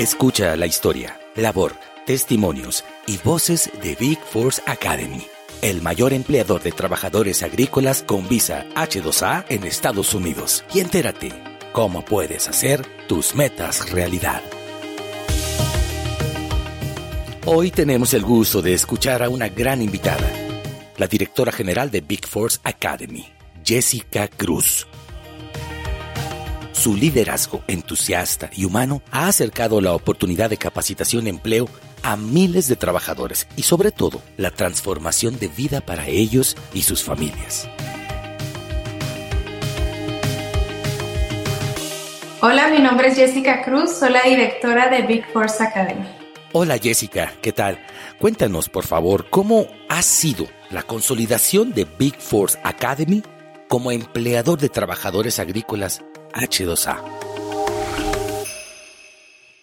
Escucha 0.00 0.56
la 0.56 0.64
historia, 0.64 1.20
labor, 1.36 1.74
testimonios 2.06 2.86
y 3.06 3.18
voces 3.18 3.70
de 3.82 3.96
Big 3.96 4.18
Force 4.18 4.62
Academy, 4.64 5.26
el 5.60 5.82
mayor 5.82 6.14
empleador 6.14 6.62
de 6.62 6.72
trabajadores 6.72 7.42
agrícolas 7.42 8.02
con 8.02 8.26
visa 8.26 8.64
H2A 8.74 9.44
en 9.50 9.64
Estados 9.64 10.14
Unidos. 10.14 10.64
Y 10.72 10.80
entérate 10.80 11.34
cómo 11.74 12.02
puedes 12.02 12.48
hacer 12.48 12.86
tus 13.08 13.34
metas 13.34 13.90
realidad. 13.90 14.40
Hoy 17.44 17.70
tenemos 17.70 18.14
el 18.14 18.22
gusto 18.22 18.62
de 18.62 18.72
escuchar 18.72 19.22
a 19.22 19.28
una 19.28 19.50
gran 19.50 19.82
invitada, 19.82 20.32
la 20.96 21.08
directora 21.08 21.52
general 21.52 21.90
de 21.90 22.00
Big 22.00 22.26
Force 22.26 22.58
Academy, 22.64 23.28
Jessica 23.62 24.28
Cruz. 24.28 24.86
Su 26.80 26.96
liderazgo 26.96 27.62
entusiasta 27.66 28.48
y 28.56 28.64
humano 28.64 29.02
ha 29.10 29.28
acercado 29.28 29.82
la 29.82 29.92
oportunidad 29.92 30.48
de 30.48 30.56
capacitación 30.56 31.26
y 31.26 31.28
empleo 31.28 31.68
a 32.02 32.16
miles 32.16 32.68
de 32.68 32.76
trabajadores 32.76 33.46
y 33.54 33.64
sobre 33.64 33.92
todo 33.92 34.22
la 34.38 34.50
transformación 34.50 35.38
de 35.38 35.48
vida 35.48 35.82
para 35.82 36.06
ellos 36.06 36.56
y 36.72 36.80
sus 36.80 37.02
familias. 37.04 37.68
Hola, 42.40 42.68
mi 42.68 42.78
nombre 42.78 43.08
es 43.08 43.16
Jessica 43.16 43.62
Cruz, 43.62 43.98
soy 43.98 44.12
la 44.12 44.22
directora 44.22 44.88
de 44.88 45.02
Big 45.02 45.30
Force 45.34 45.62
Academy. 45.62 46.06
Hola 46.52 46.78
Jessica, 46.78 47.34
¿qué 47.42 47.52
tal? 47.52 47.78
Cuéntanos 48.18 48.70
por 48.70 48.86
favor 48.86 49.28
cómo 49.28 49.66
ha 49.90 50.00
sido 50.00 50.46
la 50.70 50.82
consolidación 50.82 51.74
de 51.74 51.86
Big 51.98 52.18
Force 52.18 52.58
Academy 52.64 53.22
como 53.68 53.92
empleador 53.92 54.58
de 54.58 54.70
trabajadores 54.70 55.38
agrícolas 55.38 56.02
H2A. 56.32 57.20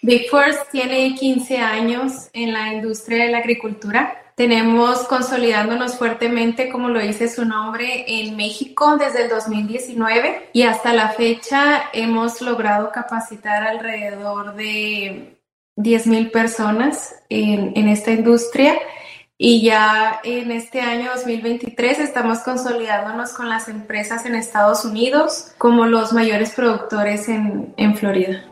Big 0.02 0.30
Force 0.30 0.60
tiene 0.72 1.16
15 1.16 1.58
años 1.58 2.30
en 2.34 2.54
la 2.54 2.74
industria 2.74 3.26
de 3.26 3.32
la 3.32 3.40
agricultura. 3.40 4.34
Tenemos 4.36 5.00
consolidándonos 5.08 5.98
fuertemente, 5.98 6.70
como 6.70 6.90
lo 6.90 7.00
dice 7.00 7.28
su 7.28 7.44
nombre, 7.44 8.06
en 8.08 8.38
México 8.38 8.96
desde 8.98 9.24
el 9.24 9.30
2019 9.30 10.52
y 10.54 10.62
hasta 10.62 10.94
la 10.94 11.10
fecha 11.10 11.90
hemos 11.92 12.42
logrado 12.42 12.92
capacitar 12.92 13.64
alrededor 13.64 14.56
de 14.56 15.40
10.000 15.76 16.32
personas 16.32 17.16
en, 17.30 17.74
en 17.76 17.90
esta 17.90 18.12
industria 18.12 18.76
y 19.38 19.62
ya 19.62 20.20
en 20.24 20.52
este 20.52 20.82
año 20.82 21.12
2023 21.16 22.00
estamos 22.00 22.40
consolidándonos 22.40 23.34
con 23.34 23.50
las 23.50 23.68
empresas 23.68 24.26
en 24.26 24.36
Estados 24.36 24.84
Unidos 24.84 25.50
como 25.58 25.86
los 25.86 26.12
mayores 26.12 26.52
productores 26.52 27.30
en, 27.30 27.74
en 27.78 27.96
Florida. 27.96 28.44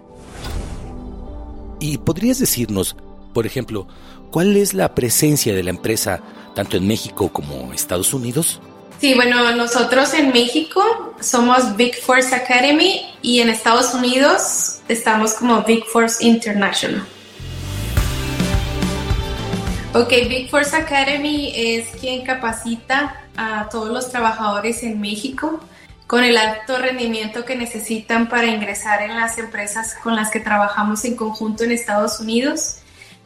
¿Y 1.80 1.98
podrías 1.98 2.40
decirnos, 2.40 2.96
por 3.34 3.48
ejemplo, 3.48 3.88
cuál 4.32 4.56
es 4.56 4.74
la 4.74 4.94
presencia 4.94 5.56
de 5.56 5.64
la 5.64 5.72
empresa 5.72 6.22
tanto 6.54 6.78
en 6.78 6.88
México 6.88 7.30
como 7.30 7.74
Estados 7.74 8.14
Unidos? 8.14 8.62
Sí, 9.00 9.14
bueno, 9.16 9.56
nosotros 9.56 10.14
en 10.14 10.32
México 10.32 10.82
somos 11.20 11.76
Big 11.76 11.96
Force 11.96 12.34
Academy 12.34 13.02
y 13.22 13.42
en 13.42 13.50
Estados 13.50 13.94
Unidos 13.94 14.80
estamos 14.88 15.34
como 15.34 15.64
Big 15.64 15.84
Force 15.86 16.24
International. 16.26 17.06
Ok, 19.96 20.10
Big 20.28 20.50
Force 20.50 20.76
Academy 20.76 21.54
es 21.56 21.88
quien 22.02 22.26
capacita 22.26 23.16
a 23.38 23.70
todos 23.70 23.88
los 23.88 24.12
trabajadores 24.12 24.84
en 24.84 25.00
México 25.00 25.62
con 26.06 26.26
el 26.26 26.36
alto 26.36 26.78
rendimiento 26.80 27.46
que 27.46 27.56
necesitan 27.56 28.28
para 28.28 28.48
ingresar 28.48 29.02
en 29.04 29.16
las 29.16 29.38
empresas 29.38 29.96
con 30.04 30.18
las 30.18 30.32
que 30.32 30.42
trabajamos 30.42 31.06
en 31.06 31.16
conjunto 31.16 31.64
en 31.64 31.72
Estados 31.72 32.20
Unidos. 32.20 32.80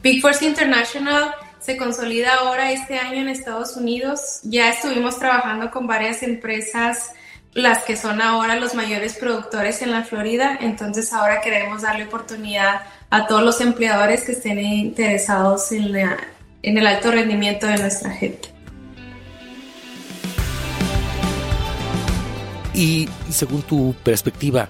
Big 0.04 0.22
Force 0.22 0.46
International 0.46 1.34
se 1.60 1.76
consolida 1.76 2.36
ahora 2.36 2.72
este 2.72 3.00
año 3.00 3.20
en 3.20 3.30
Estados 3.30 3.76
Unidos. 3.76 4.42
Ya 4.44 4.70
estuvimos 4.70 5.18
trabajando 5.18 5.72
con 5.72 5.88
varias 5.88 6.22
empresas, 6.22 7.14
las 7.54 7.84
que 7.84 7.98
son 7.98 8.22
ahora 8.22 8.58
los 8.58 8.76
mayores 8.76 9.18
productores 9.18 9.82
en 9.82 9.90
la 9.90 10.04
Florida, 10.04 10.56
entonces 10.62 11.14
ahora 11.14 11.42
queremos 11.42 11.82
darle 11.82 12.06
oportunidad 12.06 12.84
a 13.10 13.26
todos 13.26 13.42
los 13.42 13.60
empleadores 13.60 14.24
que 14.24 14.34
estén 14.34 14.60
interesados 14.60 15.72
en 15.72 15.94
la 15.94 16.16
en 16.62 16.78
el 16.78 16.88
alto 16.88 17.12
rendimiento 17.12 17.68
de 17.68 17.78
nuestra 17.78 18.12
gente. 18.12 18.50
Y 22.74 23.10
según 23.30 23.62
tu 23.64 23.94
perspectiva, 24.04 24.70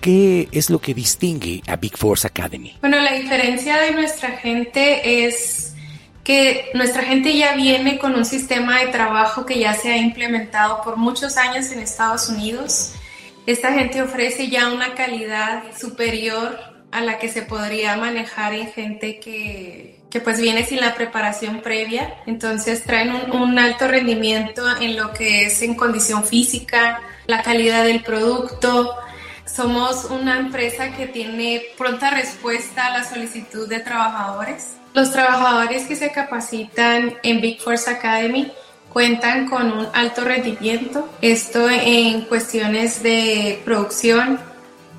¿qué 0.00 0.48
es 0.52 0.68
lo 0.68 0.78
que 0.78 0.92
distingue 0.92 1.62
a 1.66 1.76
Big 1.76 1.96
Force 1.96 2.26
Academy? 2.26 2.76
Bueno, 2.80 3.00
la 3.00 3.14
diferencia 3.14 3.78
de 3.78 3.92
nuestra 3.92 4.32
gente 4.32 5.26
es 5.26 5.74
que 6.22 6.70
nuestra 6.74 7.02
gente 7.02 7.36
ya 7.36 7.54
viene 7.54 7.98
con 7.98 8.14
un 8.14 8.24
sistema 8.24 8.80
de 8.80 8.88
trabajo 8.88 9.46
que 9.46 9.58
ya 9.58 9.74
se 9.74 9.92
ha 9.92 9.96
implementado 9.96 10.82
por 10.82 10.96
muchos 10.96 11.36
años 11.36 11.70
en 11.72 11.78
Estados 11.78 12.28
Unidos. 12.28 12.92
Esta 13.46 13.72
gente 13.72 14.02
ofrece 14.02 14.48
ya 14.48 14.72
una 14.72 14.94
calidad 14.94 15.62
superior 15.78 16.58
a 16.90 17.00
la 17.00 17.18
que 17.18 17.28
se 17.28 17.42
podría 17.42 17.96
manejar 17.96 18.54
en 18.54 18.70
gente 18.72 19.20
que, 19.20 20.03
que 20.14 20.20
pues 20.20 20.40
viene 20.40 20.64
sin 20.64 20.80
la 20.80 20.94
preparación 20.94 21.60
previa, 21.60 22.14
entonces 22.24 22.84
traen 22.84 23.32
un, 23.32 23.58
alto 23.58 23.88
rendimiento 23.88 24.64
en 24.80 24.94
lo 24.94 25.12
que 25.12 25.46
es 25.46 25.60
en 25.62 25.74
condición 25.74 26.22
física, 26.22 27.00
la 27.26 27.42
calidad 27.42 27.82
del 27.82 28.00
producto. 28.04 28.94
Somos 29.44 30.04
una 30.04 30.38
empresa 30.38 30.92
que 30.92 31.08
tiene 31.08 31.62
pronta 31.76 32.10
respuesta 32.10 32.86
a 32.86 32.98
la 32.98 33.02
solicitud 33.02 33.68
de 33.68 33.80
trabajadores. 33.80 34.74
Los 34.92 35.10
trabajadores 35.10 35.88
que 35.88 35.96
se 35.96 36.12
capacitan 36.12 37.14
en 37.24 37.40
Big 37.40 37.60
Force 37.60 37.90
Academy 37.90 38.52
cuentan 38.92 39.48
con 39.48 39.72
un 39.72 39.88
alto 39.94 40.20
rendimiento, 40.22 41.08
esto 41.22 41.68
en 41.68 42.20
cuestiones 42.26 43.02
de 43.02 43.60
producción, 43.64 44.38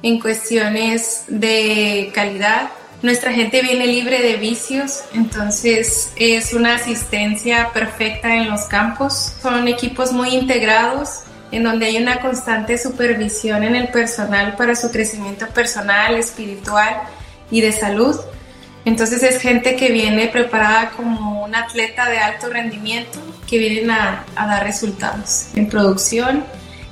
en 0.04 0.20
cuestiones 0.20 1.24
de 1.30 2.12
calidad, 2.14 2.70
nuestra 3.06 3.32
gente 3.32 3.62
viene 3.62 3.86
libre 3.86 4.22
de 4.22 4.36
vicios, 4.38 5.04
entonces 5.14 6.12
es 6.16 6.54
una 6.54 6.74
asistencia 6.74 7.70
perfecta 7.72 8.36
en 8.36 8.50
los 8.50 8.64
campos. 8.64 9.34
Son 9.44 9.68
equipos 9.68 10.12
muy 10.12 10.30
integrados 10.30 11.22
en 11.52 11.64
donde 11.64 11.86
hay 11.86 11.98
una 11.98 12.20
constante 12.20 12.80
supervisión 12.80 13.64
en 13.64 13.76
el 13.76 13.90
personal 13.90 14.56
para 14.56 14.76
su 14.76 14.92
crecimiento 14.92 15.48
personal, 15.50 16.16
espiritual 16.16 17.04
y 17.52 17.62
de 17.62 17.72
salud. 17.72 18.20
Entonces 18.86 19.22
es 19.22 19.40
gente 19.40 19.76
que 19.76 19.92
viene 19.92 20.28
preparada 20.28 20.90
como 20.90 21.44
un 21.44 21.54
atleta 21.54 22.10
de 22.10 22.18
alto 22.18 22.50
rendimiento, 22.50 23.20
que 23.48 23.60
vienen 23.60 23.92
a, 23.92 24.26
dar 24.36 24.64
resultados 24.64 25.50
en 25.54 25.70
producción, 25.70 26.44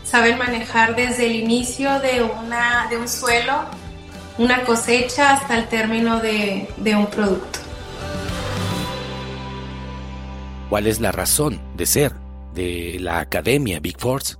saben 0.03 0.37
manejar 0.37 0.95
desde 0.95 1.25
el 1.25 1.35
inicio 1.37 1.99
de 1.99 2.21
un 2.21 3.09
suelo 3.09 3.82
una 4.37 4.63
cosecha 4.63 5.33
hasta 5.33 5.57
el 5.57 5.67
término 5.67 6.19
de, 6.19 6.67
un 6.95 7.07
producto. 7.07 7.59
¿Cuál 10.69 10.87
es 10.87 10.99
la 10.99 11.11
razón 11.11 11.61
de 11.75 11.85
ser 11.85 12.13
de 12.53 12.97
la 12.99 13.19
academia 13.19 13.79
Big 13.79 13.99
Force? 13.99 14.35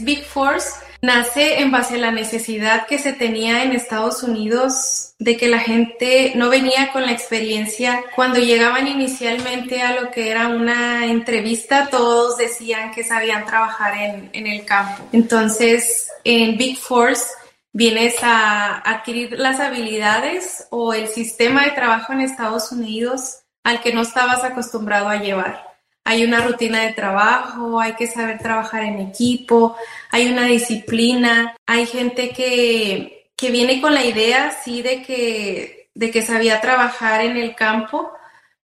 Big 0.00 0.22
Force 0.22 0.68
nace 1.00 1.60
en 1.60 1.70
base 1.70 1.94
a 1.94 1.98
la 1.98 2.10
necesidad 2.10 2.86
que 2.86 2.98
se 2.98 3.12
tenía 3.12 3.62
en 3.62 3.72
Estados 3.72 4.22
Unidos 4.22 5.14
de 5.18 5.36
que 5.36 5.48
la 5.48 5.60
gente 5.60 6.32
no 6.34 6.50
venía 6.50 6.92
con 6.92 7.06
la 7.06 7.12
experiencia. 7.12 8.02
Cuando 8.14 8.38
llegaban 8.38 8.86
inicialmente 8.86 9.80
a 9.80 9.98
lo 9.98 10.10
que 10.10 10.30
era 10.30 10.48
una 10.48 11.06
entrevista, 11.06 11.88
todos 11.90 12.36
decían 12.36 12.90
que 12.92 13.02
sabían 13.02 13.46
trabajar 13.46 13.96
en, 13.96 14.30
en 14.34 14.46
el 14.46 14.66
campo. 14.66 15.08
Entonces, 15.12 16.08
en 16.24 16.58
Big 16.58 16.76
Force 16.76 17.24
vienes 17.72 18.16
a 18.22 18.78
adquirir 18.78 19.38
las 19.38 19.60
habilidades 19.60 20.66
o 20.70 20.94
el 20.94 21.08
sistema 21.08 21.64
de 21.64 21.72
trabajo 21.72 22.12
en 22.12 22.20
Estados 22.20 22.72
Unidos 22.72 23.40
al 23.64 23.80
que 23.80 23.92
no 23.92 24.02
estabas 24.02 24.44
acostumbrado 24.44 25.08
a 25.08 25.16
llevar. 25.16 25.66
Hay 26.04 26.24
una 26.24 26.40
rutina 26.40 26.84
de 26.84 26.94
trabajo, 26.94 27.78
hay 27.78 27.92
que 27.92 28.06
saber 28.06 28.38
trabajar 28.38 28.82
en 28.82 28.98
equipo, 28.98 29.76
hay 30.10 30.32
una 30.32 30.46
disciplina, 30.46 31.54
hay 31.66 31.84
gente 31.84 32.30
que, 32.30 33.30
que 33.36 33.50
viene 33.50 33.80
con 33.82 33.92
la 33.92 34.04
idea, 34.04 34.50
sí, 34.64 34.80
de 34.80 35.02
que, 35.02 35.90
de 35.94 36.10
que 36.10 36.22
sabía 36.22 36.62
trabajar 36.62 37.20
en 37.20 37.36
el 37.36 37.54
campo, 37.54 38.10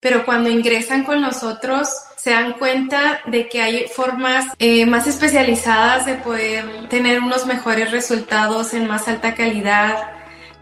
pero 0.01 0.25
cuando 0.25 0.49
ingresan 0.49 1.05
con 1.05 1.21
nosotros 1.21 1.87
se 2.17 2.31
dan 2.31 2.53
cuenta 2.53 3.21
de 3.27 3.47
que 3.47 3.61
hay 3.61 3.87
formas 3.87 4.45
eh, 4.59 4.85
más 4.85 5.07
especializadas 5.07 6.05
de 6.05 6.15
poder 6.15 6.89
tener 6.89 7.19
unos 7.21 7.45
mejores 7.45 7.91
resultados 7.91 8.73
en 8.73 8.87
más 8.87 9.07
alta 9.07 9.33
calidad. 9.33 10.11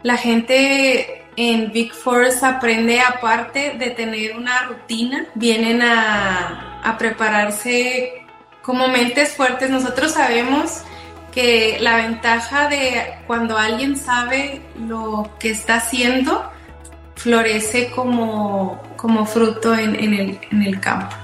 La 0.03 0.15
gente 0.17 1.25
en 1.35 1.71
Big 1.71 1.93
Force 1.93 2.45
aprende 2.45 3.01
aparte 3.01 3.75
de 3.77 3.89
tener 3.89 4.37
una 4.37 4.63
rutina, 4.63 5.25
vienen 5.35 5.81
a, 5.81 6.81
a 6.83 6.97
prepararse 6.97 8.25
como 8.61 8.87
mentes 8.87 9.33
fuertes. 9.35 9.69
Nosotros 9.69 10.13
sabemos 10.13 10.83
que 11.31 11.77
la 11.79 11.97
ventaja 11.97 12.67
de 12.69 13.15
cuando 13.27 13.57
alguien 13.57 13.97
sabe 13.97 14.61
lo 14.77 15.31
que 15.39 15.51
está 15.51 15.75
haciendo, 15.75 16.51
florece 17.15 17.91
como, 17.91 18.81
como 18.99 19.25
fruto 19.25 19.73
en, 19.73 19.95
el, 19.95 20.39
el 20.51 20.79
campo. 20.81 21.15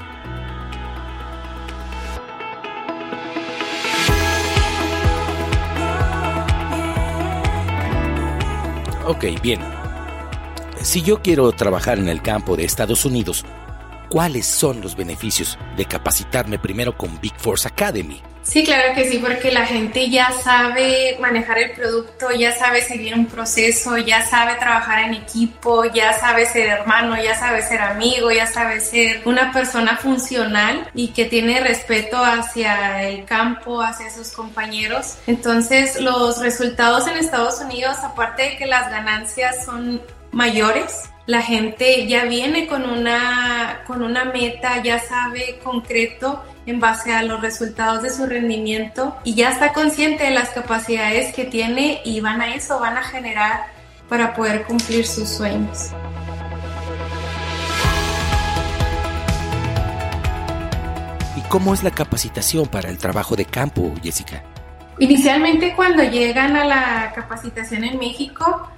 Ok, 9.05 9.25
bien. 9.43 9.59
Si 10.81 11.01
yo 11.01 11.21
quiero 11.21 11.51
trabajar 11.51 11.99
en 11.99 12.07
el 12.07 12.21
campo 12.21 12.55
de 12.55 12.63
Estados 12.63 13.03
Unidos, 13.03 13.43
¿cuáles 14.15 14.45
son 14.45 14.79
los 14.79 14.95
beneficios 14.95 15.59
de 15.75 15.83
capacitarme 15.83 16.57
primero 16.57 16.97
con 16.97 17.19
Big 17.19 17.37
Force 17.37 17.67
Academy? 17.67 18.21
Sí, 18.43 18.63
claro 18.63 18.95
que 18.95 19.11
sí, 19.11 19.17
porque 19.17 19.51
la 19.51 19.65
gente 19.65 20.09
ya 20.09 20.31
sabe 20.31 21.17
manejar 21.19 21.57
el 21.57 21.71
producto, 21.71 22.31
ya 22.31 22.55
sabe 22.55 22.81
seguir 22.81 23.13
un 23.13 23.25
proceso, 23.25 23.97
ya 23.97 24.25
sabe 24.25 24.55
trabajar 24.55 24.99
en 24.99 25.15
equipo, 25.15 25.83
ya 25.93 26.13
sabe 26.13 26.45
ser 26.45 26.67
hermano, 26.67 27.21
ya 27.21 27.35
sabe 27.37 27.61
ser 27.61 27.81
amigo, 27.81 28.31
ya 28.31 28.47
sabe 28.47 28.79
ser 28.79 29.21
una 29.25 29.51
persona 29.51 29.97
funcional 29.97 30.89
y 30.93 31.09
que 31.09 31.25
tiene 31.25 31.59
respeto 31.59 32.15
hacia 32.23 33.03
el 33.03 33.25
campo, 33.25 33.81
hacia 33.81 34.09
sus 34.09 34.31
compañeros. 34.31 35.17
Entonces, 35.27 35.99
los 35.99 36.39
resultados 36.39 37.05
en 37.07 37.17
Estados 37.17 37.59
Unidos, 37.59 37.97
aparte 38.01 38.43
de 38.43 38.57
que 38.57 38.65
las 38.65 38.89
ganancias 38.89 39.65
son 39.65 40.01
mayores, 40.31 41.09
la 41.27 41.41
gente 41.41 42.07
ya 42.07 42.25
viene 42.25 42.67
con 42.67 42.87
una, 42.87 43.81
con 43.87 44.03
una 44.03 44.25
meta, 44.25 44.81
ya 44.83 44.99
sabe 44.99 45.59
concreto 45.63 46.43
en 46.67 46.79
base 46.79 47.13
a 47.13 47.23
los 47.23 47.41
resultados 47.41 48.03
de 48.03 48.11
su 48.11 48.25
rendimiento 48.27 49.15
y 49.23 49.33
ya 49.33 49.49
está 49.49 49.73
consciente 49.73 50.25
de 50.25 50.31
las 50.31 50.49
capacidades 50.49 51.33
que 51.33 51.45
tiene 51.45 52.01
y 52.05 52.19
van 52.21 52.41
a 52.41 52.53
eso, 52.53 52.79
van 52.79 52.97
a 52.97 53.03
generar 53.03 53.65
para 54.07 54.35
poder 54.35 54.63
cumplir 54.63 55.05
sus 55.05 55.29
sueños. 55.29 55.89
¿Y 61.35 61.41
cómo 61.49 61.73
es 61.73 61.81
la 61.81 61.91
capacitación 61.91 62.67
para 62.67 62.89
el 62.89 62.99
trabajo 62.99 63.35
de 63.35 63.45
campo, 63.45 63.93
Jessica? 64.03 64.43
Inicialmente 64.99 65.73
cuando 65.75 66.03
llegan 66.03 66.55
a 66.55 66.65
la 66.65 67.11
capacitación 67.13 67.83
en 67.83 67.97
México, 67.97 68.69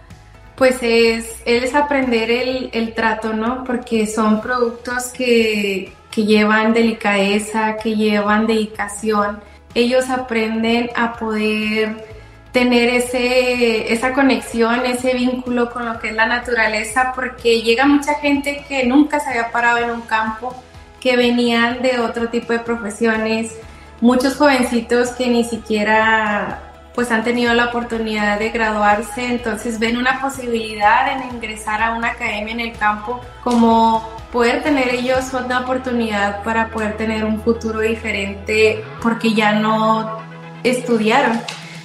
pues 0.57 0.77
es, 0.81 1.35
es 1.45 1.75
aprender 1.75 2.31
el, 2.31 2.71
el 2.73 2.93
trato, 2.95 3.31
¿no? 3.31 3.63
Porque 3.63 4.07
son 4.07 4.41
productos 4.41 5.09
que, 5.09 5.93
que 6.09 6.25
llevan 6.25 6.73
delicadeza, 6.73 7.77
que 7.77 7.95
llevan 7.95 8.47
dedicación. 8.47 9.39
Ellos 9.75 10.09
aprenden 10.09 10.89
a 10.95 11.13
poder 11.13 12.03
tener 12.51 12.89
ese, 12.89 13.93
esa 13.93 14.13
conexión, 14.13 14.83
ese 14.87 15.13
vínculo 15.13 15.69
con 15.69 15.85
lo 15.85 15.99
que 15.99 16.09
es 16.09 16.15
la 16.15 16.25
naturaleza, 16.25 17.11
porque 17.13 17.61
llega 17.61 17.85
mucha 17.85 18.15
gente 18.15 18.65
que 18.67 18.83
nunca 18.83 19.19
se 19.19 19.29
había 19.29 19.51
parado 19.51 19.77
en 19.77 19.91
un 19.91 20.01
campo, 20.01 20.55
que 20.99 21.15
venían 21.15 21.83
de 21.83 21.99
otro 21.99 22.29
tipo 22.29 22.51
de 22.51 22.59
profesiones, 22.59 23.55
muchos 24.01 24.35
jovencitos 24.35 25.09
que 25.09 25.27
ni 25.27 25.43
siquiera 25.43 26.66
pues 26.97 27.11
han 27.11 27.23
tenido 27.23 27.53
la 27.53 27.65
oportunidad 27.65 28.39
de 28.39 28.49
graduarse, 28.49 29.23
entonces 29.23 29.77
ven 29.77 29.97
una 29.97 30.19
posibilidad 30.19 31.11
en 31.11 31.35
ingresar 31.35 31.83
a 31.83 31.93
una 31.93 32.07
academia 32.07 32.53
en 32.55 32.59
el 32.59 32.71
campo 32.75 33.21
como 33.43 34.09
poder 34.31 34.63
tener 34.63 34.95
ellos 34.95 35.31
una 35.31 35.59
oportunidad 35.59 36.41
para 36.41 36.69
poder 36.69 36.97
tener 36.97 37.23
un 37.23 37.39
futuro 37.43 37.81
diferente 37.81 38.83
porque 38.99 39.35
ya 39.35 39.51
no 39.51 40.23
estudiaron. 40.63 41.39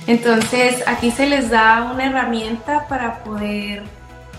Entonces 0.06 0.82
aquí 0.86 1.10
se 1.10 1.26
les 1.26 1.50
da 1.50 1.90
una 1.92 2.06
herramienta 2.06 2.86
para 2.88 3.22
poder 3.22 3.82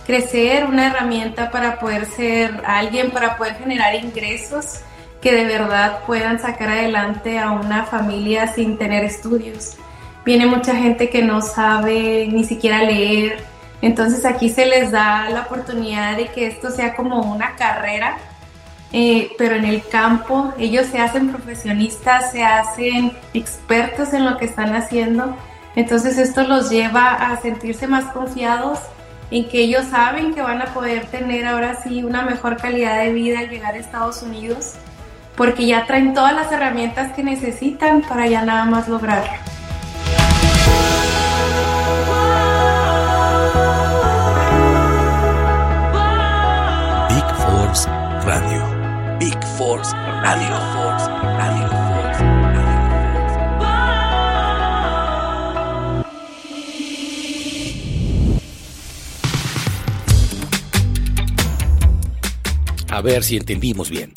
crecer, 0.08 0.66
una 0.66 0.88
herramienta 0.88 1.52
para 1.52 1.80
poder 1.80 2.08
ser 2.08 2.64
alguien, 2.66 3.12
para 3.12 3.38
poder 3.38 3.58
generar 3.60 3.94
ingresos 3.94 4.80
que 5.22 5.36
de 5.36 5.46
verdad 5.46 6.00
puedan 6.08 6.40
sacar 6.40 6.70
adelante 6.70 7.38
a 7.38 7.52
una 7.52 7.84
familia 7.84 8.48
sin 8.48 8.80
tener 8.80 9.04
estudios 9.04 9.78
viene 10.26 10.46
mucha 10.46 10.76
gente 10.76 11.10
que 11.10 11.22
no 11.22 11.42
sabe 11.42 12.28
ni 12.32 12.44
siquiera 12.44 12.84
leer. 12.84 13.44
Entonces 13.82 14.26
aquí 14.26 14.50
se 14.50 14.66
les 14.66 14.92
da 14.92 15.30
la 15.30 15.42
oportunidad 15.42 16.16
de 16.16 16.28
que 16.28 16.48
esto 16.48 16.72
sea 16.72 16.96
como 16.96 17.20
una 17.34 17.56
carrera, 17.56 18.18
eh, 18.94 19.32
pero 19.38 19.56
en 19.56 19.66
el 19.66 19.86
campo 19.88 20.54
ellos 20.58 20.88
se 20.88 21.00
hacen 21.00 21.30
profesionistas, 21.30 22.32
se 22.32 22.44
hacen 22.44 23.12
expertos 23.34 24.14
en 24.14 24.26
lo 24.26 24.38
que 24.38 24.46
están 24.46 24.74
haciendo. 24.76 25.36
Entonces 25.76 26.18
esto 26.18 26.44
los 26.44 26.70
lleva 26.70 27.14
a 27.14 27.42
sentirse 27.42 27.88
más 27.88 28.06
confiados 28.06 28.80
en 29.32 29.50
que 29.50 29.62
ellos 29.62 29.86
saben 29.86 30.34
que 30.34 30.42
van 30.42 30.62
a 30.62 30.74
poder 30.74 31.08
tener 31.08 31.46
ahora 31.46 31.76
sí 31.82 32.04
una 32.04 32.22
mejor 32.22 32.58
calidad 32.58 33.04
de 33.04 33.12
vida 33.12 33.40
al 33.40 33.50
llegar 33.50 33.74
a 33.74 33.78
Estados 33.78 34.22
Unidos, 34.22 34.74
porque 35.36 35.66
ya 35.66 35.88
traen 35.88 36.14
todas 36.14 36.36
las 36.36 36.52
herramientas 36.52 37.12
que 37.14 37.24
necesitan 37.24 38.02
para 38.02 38.28
ya 38.28 38.46
nada 38.46 38.66
más 38.66 38.88
lograrlo. 38.88 39.53
A 62.90 63.02
ver 63.02 63.24
si 63.24 63.36
entendimos 63.36 63.90
bien. 63.90 64.14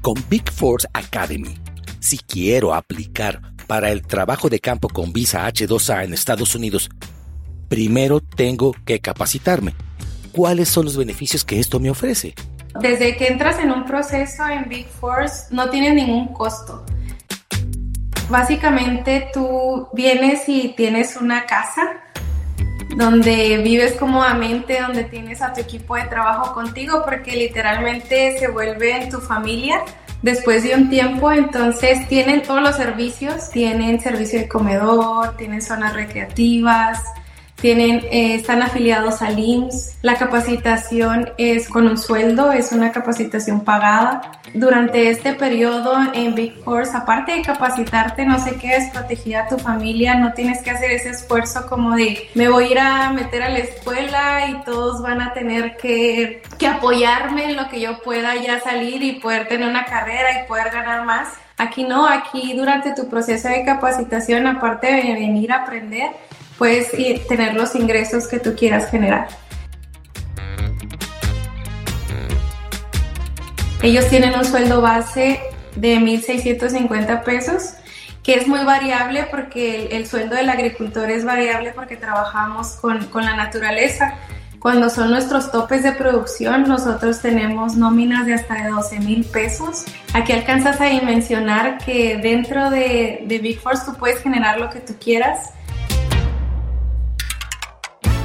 Con 0.00 0.14
Big 0.28 0.48
Force 0.52 0.86
Academy, 0.92 1.56
si 1.98 2.18
quiero 2.18 2.72
aplicar 2.72 3.40
para 3.66 3.90
el 3.90 4.02
trabajo 4.02 4.48
de 4.48 4.60
campo 4.60 4.88
con 4.88 5.12
visa 5.12 5.48
H2A 5.48 6.04
en 6.04 6.14
Estados 6.14 6.54
Unidos, 6.54 6.88
primero 7.68 8.20
tengo 8.20 8.76
que 8.84 9.00
capacitarme. 9.00 9.74
¿Cuáles 10.30 10.68
son 10.68 10.84
los 10.84 10.96
beneficios 10.96 11.44
que 11.44 11.58
esto 11.58 11.80
me 11.80 11.90
ofrece? 11.90 12.34
Desde 12.80 13.16
que 13.16 13.26
entras 13.26 13.58
en 13.58 13.70
un 13.70 13.84
proceso 13.84 14.46
en 14.46 14.68
Big 14.68 14.88
Force 14.88 15.46
no 15.50 15.68
tiene 15.70 15.92
ningún 15.92 16.32
costo. 16.32 16.84
Básicamente 18.28 19.30
tú 19.32 19.88
vienes 19.92 20.48
y 20.48 20.74
tienes 20.76 21.16
una 21.16 21.46
casa 21.46 22.02
donde 22.96 23.58
vives 23.58 23.94
cómodamente, 23.94 24.80
donde 24.80 25.04
tienes 25.04 25.40
a 25.40 25.52
tu 25.52 25.60
equipo 25.60 25.96
de 25.96 26.02
trabajo 26.04 26.52
contigo, 26.52 27.02
porque 27.04 27.36
literalmente 27.36 28.38
se 28.38 28.48
vuelve 28.48 29.02
en 29.02 29.08
tu 29.08 29.20
familia 29.20 29.82
después 30.22 30.62
de 30.62 30.74
un 30.74 30.90
tiempo. 30.90 31.32
Entonces 31.32 32.06
tienen 32.08 32.42
todos 32.42 32.62
los 32.62 32.76
servicios, 32.76 33.50
tienen 33.50 34.00
servicio 34.00 34.40
de 34.40 34.48
comedor, 34.48 35.36
tienen 35.36 35.62
zonas 35.62 35.94
recreativas, 35.94 37.02
tienen, 37.60 38.04
eh, 38.10 38.34
están 38.34 38.62
afiliados 38.62 39.20
al 39.22 39.38
IMSS. 39.38 39.98
La 40.02 40.14
capacitación 40.16 41.30
es 41.38 41.68
con 41.68 41.86
un 41.86 41.98
sueldo, 41.98 42.52
es 42.52 42.72
una 42.72 42.92
capacitación 42.92 43.64
pagada. 43.64 44.32
Durante 44.54 45.10
este 45.10 45.34
periodo 45.34 45.98
en 46.14 46.34
Big 46.34 46.54
Force, 46.64 46.96
aparte 46.96 47.32
de 47.32 47.42
capacitarte, 47.42 48.24
no 48.24 48.38
sé 48.38 48.56
qué, 48.56 48.76
es 48.76 48.90
protegida 48.90 49.42
a 49.42 49.48
tu 49.48 49.58
familia, 49.58 50.14
no 50.14 50.32
tienes 50.32 50.62
que 50.62 50.70
hacer 50.70 50.92
ese 50.92 51.10
esfuerzo 51.10 51.66
como 51.68 51.96
de 51.96 52.28
me 52.34 52.48
voy 52.48 52.64
a 52.64 52.70
ir 52.70 52.78
a 52.78 53.10
meter 53.10 53.42
a 53.42 53.48
la 53.48 53.58
escuela 53.58 54.48
y 54.48 54.64
todos 54.64 55.02
van 55.02 55.20
a 55.20 55.34
tener 55.34 55.76
que, 55.76 56.42
que 56.58 56.66
apoyarme 56.66 57.50
en 57.50 57.56
lo 57.56 57.68
que 57.68 57.80
yo 57.80 58.00
pueda 58.02 58.36
ya 58.36 58.60
salir 58.60 59.02
y 59.02 59.20
poder 59.20 59.48
tener 59.48 59.68
una 59.68 59.84
carrera 59.84 60.42
y 60.42 60.48
poder 60.48 60.70
ganar 60.70 61.04
más. 61.04 61.28
Aquí 61.58 61.82
no, 61.82 62.06
aquí 62.06 62.54
durante 62.56 62.94
tu 62.94 63.08
proceso 63.08 63.48
de 63.48 63.64
capacitación, 63.64 64.46
aparte 64.46 64.86
de 64.86 65.12
venir 65.14 65.52
a 65.52 65.64
aprender, 65.64 66.12
puedes 66.58 66.90
tener 67.28 67.54
los 67.54 67.74
ingresos 67.74 68.26
que 68.26 68.40
tú 68.40 68.54
quieras 68.56 68.90
generar. 68.90 69.28
Ellos 73.80 74.08
tienen 74.08 74.34
un 74.34 74.44
sueldo 74.44 74.82
base 74.82 75.40
de 75.76 75.96
1.650 75.98 77.22
pesos, 77.22 77.74
que 78.24 78.34
es 78.34 78.48
muy 78.48 78.64
variable 78.64 79.28
porque 79.30 79.90
el, 79.92 80.06
sueldo 80.08 80.34
del 80.34 80.50
agricultor 80.50 81.08
es 81.10 81.24
variable 81.24 81.72
porque 81.72 81.96
trabajamos 81.96 82.72
con, 82.72 83.04
con 83.06 83.24
la 83.24 83.36
naturaleza. 83.36 84.14
Cuando 84.58 84.90
son 84.90 85.12
nuestros 85.12 85.52
topes 85.52 85.84
de 85.84 85.92
producción, 85.92 86.64
nosotros 86.64 87.22
tenemos 87.22 87.76
nóminas 87.76 88.26
de 88.26 88.34
hasta 88.34 88.64
de 88.64 88.70
12 88.70 88.98
mil 88.98 89.24
pesos. 89.24 89.84
Aquí 90.12 90.32
alcanzas 90.32 90.80
a 90.80 90.86
dimensionar 90.86 91.78
que 91.78 92.18
dentro 92.18 92.70
de, 92.70 93.22
de 93.24 93.38
Big 93.38 93.60
Force 93.60 93.84
tú 93.86 93.94
puedes 93.94 94.20
generar 94.20 94.58
lo 94.58 94.68
que 94.70 94.80
tú 94.80 94.96
quieras 95.00 95.52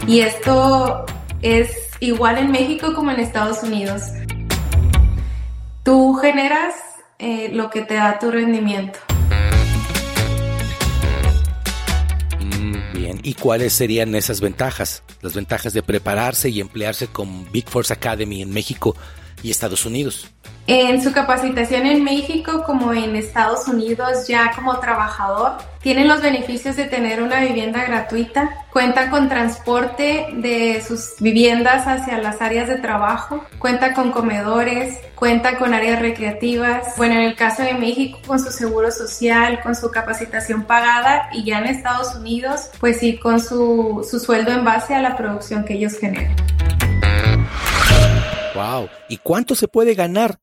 y 0.08 0.20
esto 0.20 1.06
es 1.42 1.72
igual 2.00 2.38
en 2.38 2.52
México 2.52 2.94
como 2.94 3.12
en 3.12 3.20
Estados 3.20 3.64
Unidos. 3.64 4.02
Tú 5.84 6.16
generas 6.16 6.74
eh, 7.20 7.50
lo 7.54 7.70
que 7.70 7.82
te 7.82 7.96
da 7.96 8.20
tu 8.20 8.32
rendimiento. 8.32 9.00
Mm, 12.40 12.94
bien. 12.94 13.20
¿Y 13.24 13.34
cuáles 13.36 13.74
serían 13.74 14.16
esas 14.16 14.42
ventajas? 14.42 15.04
Las 15.22 15.34
ventajas 15.34 15.74
de 15.74 15.84
prepararse 15.84 16.50
y 16.50 16.60
emplearse 16.60 17.08
con 17.08 17.52
Big 17.52 17.70
Force 17.70 17.94
Academy 17.94 18.42
en 18.42 18.52
México 18.52 18.96
y 19.44 19.52
Estados 19.52 19.86
Unidos. 19.86 20.34
En 20.66 21.04
su 21.04 21.12
capacitación 21.12 21.86
en 21.86 22.06
México 22.06 22.64
como 22.66 22.94
en 22.94 23.18
Estados 23.18 23.68
Unidos 23.68 24.28
ya 24.30 24.54
como 24.56 24.80
trabajador, 24.80 25.58
tienen 25.82 26.08
los 26.08 26.22
beneficios 26.22 26.78
de 26.78 26.86
tener 26.86 27.22
una 27.22 27.42
vivienda 27.42 27.84
gratuita, 27.84 28.66
cuenta 28.72 29.10
con 29.10 29.28
transporte 29.28 30.28
de 30.38 30.82
sus 30.82 31.16
viviendas 31.20 31.86
hacia 31.86 32.18
las 32.20 32.42
áreas 32.42 32.70
de 32.70 32.78
trabajo, 32.78 33.44
cuenta 33.60 33.94
con 33.94 34.12
comedores, 34.12 34.98
cuenta 35.16 35.58
con 35.58 35.74
áreas 35.74 36.00
recreativas, 36.00 36.96
bueno, 36.96 37.16
en 37.16 37.24
el 37.24 37.36
caso 37.36 37.62
de 37.64 37.74
México 37.74 38.20
con 38.26 38.40
su 38.40 38.50
seguro 38.50 38.90
social, 38.90 39.60
con 39.62 39.76
su 39.76 39.92
capacitación 39.92 40.64
pagada 40.64 41.30
y 41.34 41.44
ya 41.44 41.60
en 41.60 41.66
Estados 41.66 42.16
Unidos, 42.16 42.70
pues 42.80 43.00
sí, 43.02 43.18
con 43.18 43.42
su, 43.42 44.08
su 44.10 44.18
sueldo 44.18 44.54
en 44.54 44.64
base 44.64 44.96
a 44.96 45.02
la 45.02 45.18
producción 45.18 45.66
que 45.66 45.74
ellos 45.74 45.98
generan. 46.00 46.34
Wow, 48.54 48.88
¿y 49.10 49.18
cuánto 49.18 49.56
se 49.56 49.68
puede 49.68 49.96
ganar 49.96 50.40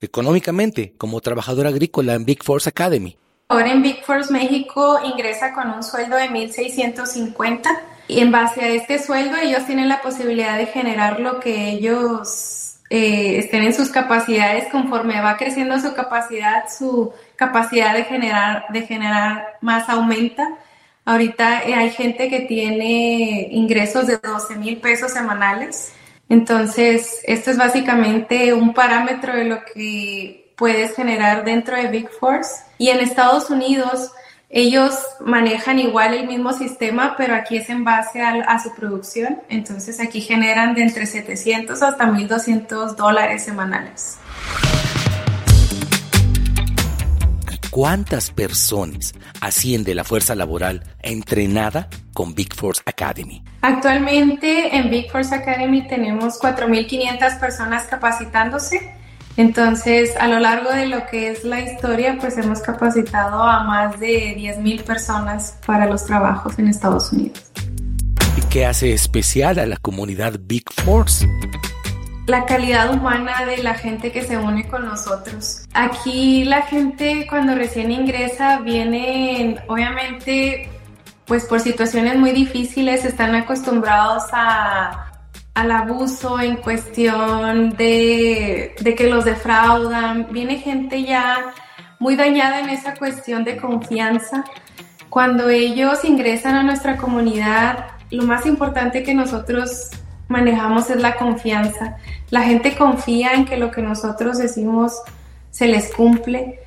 económicamente 0.00 0.94
como 0.98 1.20
trabajador 1.20 1.68
agrícola 1.68 2.14
en 2.14 2.24
Big 2.24 2.42
Force 2.42 2.68
Academy? 2.68 3.16
Ahora 3.48 3.70
en 3.70 3.82
Big 3.82 4.02
Force 4.04 4.32
México 4.32 4.98
ingresa 5.04 5.52
con 5.52 5.70
un 5.70 5.82
sueldo 5.82 6.16
de 6.16 6.28
1.650 6.28 7.68
y 8.08 8.20
en 8.20 8.32
base 8.32 8.62
a 8.62 8.68
este 8.68 8.98
sueldo 8.98 9.36
ellos 9.36 9.64
tienen 9.66 9.88
la 9.88 10.02
posibilidad 10.02 10.58
de 10.58 10.66
generar 10.66 11.20
lo 11.20 11.38
que 11.38 11.70
ellos 11.70 12.78
eh, 12.90 13.38
estén 13.38 13.62
en 13.62 13.74
sus 13.74 13.90
capacidades 13.90 14.70
conforme 14.72 15.20
va 15.20 15.36
creciendo 15.36 15.78
su 15.78 15.94
capacidad, 15.94 16.64
su 16.68 17.12
capacidad 17.36 17.94
de 17.94 18.04
generar, 18.04 18.64
de 18.70 18.82
generar 18.82 19.58
más 19.60 19.88
aumenta. 19.88 20.58
Ahorita 21.04 21.62
eh, 21.62 21.74
hay 21.74 21.90
gente 21.90 22.28
que 22.28 22.40
tiene 22.40 23.48
ingresos 23.50 24.06
de 24.08 24.16
12 24.16 24.56
mil 24.56 24.78
pesos 24.78 25.12
semanales 25.12 25.92
entonces, 26.28 27.20
esto 27.24 27.50
es 27.50 27.58
básicamente 27.58 28.52
un 28.54 28.72
parámetro 28.72 29.34
de 29.34 29.44
lo 29.44 29.64
que 29.64 30.52
puedes 30.56 30.94
generar 30.94 31.44
dentro 31.44 31.76
de 31.76 31.88
Big 31.88 32.08
Force. 32.08 32.64
Y 32.78 32.88
en 32.88 33.00
Estados 33.00 33.50
Unidos, 33.50 34.12
ellos 34.48 34.94
manejan 35.20 35.78
igual 35.78 36.14
el 36.14 36.26
mismo 36.26 36.52
sistema, 36.52 37.14
pero 37.16 37.34
aquí 37.34 37.56
es 37.56 37.68
en 37.68 37.84
base 37.84 38.22
a, 38.22 38.58
su 38.62 38.74
producción. 38.74 39.42
Entonces, 39.48 40.00
aquí 40.00 40.20
generan 40.20 40.74
de 40.74 40.82
entre 40.82 41.06
700 41.06 41.82
hasta 41.82 42.06
1.200 42.06 42.94
dólares 42.96 43.44
semanales. 43.44 44.18
¿Cuántas 47.72 48.30
personas 48.30 49.14
asciende 49.40 49.94
la 49.94 50.04
fuerza 50.04 50.34
laboral 50.34 50.82
entrenada 51.00 51.88
con 52.12 52.34
Big 52.34 52.54
Force 52.54 52.82
Academy? 52.84 53.42
Actualmente 53.62 54.76
en 54.76 54.90
Big 54.90 55.10
Force 55.10 55.34
Academy 55.34 55.88
tenemos 55.88 56.38
4.500 56.38 57.40
personas 57.40 57.84
capacitándose. 57.84 58.92
Entonces, 59.38 60.14
a 60.20 60.28
lo 60.28 60.38
largo 60.38 60.68
de 60.68 60.86
lo 60.86 61.06
que 61.06 61.30
es 61.30 61.44
la 61.44 61.62
historia, 61.62 62.18
pues 62.20 62.36
hemos 62.36 62.60
capacitado 62.60 63.42
a 63.42 63.64
más 63.64 63.98
de 63.98 64.36
10.000 64.36 64.82
personas 64.82 65.56
para 65.64 65.86
los 65.86 66.04
trabajos 66.04 66.58
en 66.58 66.68
Estados 66.68 67.10
Unidos. 67.10 67.40
¿Y 68.36 68.42
qué 68.50 68.66
hace 68.66 68.92
especial 68.92 69.58
a 69.58 69.64
la 69.64 69.78
comunidad 69.78 70.38
Big 70.38 70.70
Force? 70.70 71.26
La 72.26 72.44
calidad 72.46 72.92
humana 72.92 73.44
de 73.44 73.62
la 73.62 73.74
gente 73.74 74.12
que 74.12 74.22
se 74.22 74.36
une 74.36 74.68
con 74.68 74.84
nosotros. 74.84 75.64
Aquí 75.74 76.44
la 76.44 76.62
gente 76.62 77.26
cuando 77.28 77.54
recién 77.54 77.90
ingresa 77.90 78.60
viene, 78.60 79.56
obviamente, 79.66 80.70
pues 81.26 81.44
por 81.46 81.60
situaciones 81.60 82.16
muy 82.16 82.30
difíciles, 82.32 83.04
están 83.04 83.34
acostumbrados 83.34 84.24
a, 84.32 85.12
al 85.54 85.70
abuso 85.70 86.40
en 86.40 86.56
cuestión 86.56 87.70
de, 87.70 88.74
de 88.80 88.94
que 88.94 89.08
los 89.08 89.24
defraudan. 89.24 90.28
Viene 90.30 90.58
gente 90.58 91.02
ya 91.02 91.52
muy 91.98 92.16
dañada 92.16 92.60
en 92.60 92.70
esa 92.70 92.94
cuestión 92.94 93.44
de 93.44 93.56
confianza. 93.56 94.44
Cuando 95.08 95.48
ellos 95.50 96.04
ingresan 96.04 96.54
a 96.54 96.62
nuestra 96.62 96.96
comunidad, 96.96 97.86
lo 98.10 98.24
más 98.24 98.46
importante 98.46 99.02
que 99.02 99.14
nosotros 99.14 99.90
manejamos 100.32 100.90
es 100.90 101.00
la 101.00 101.14
confianza. 101.14 101.96
La 102.30 102.42
gente 102.42 102.74
confía 102.74 103.34
en 103.34 103.44
que 103.44 103.56
lo 103.56 103.70
que 103.70 103.82
nosotros 103.82 104.38
decimos 104.38 105.00
se 105.50 105.66
les 105.68 105.94
cumple. 105.94 106.60